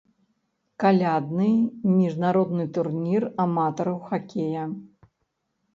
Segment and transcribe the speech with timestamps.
[0.83, 1.49] Калядны
[1.99, 4.63] міжнародны турнір аматараў хакея.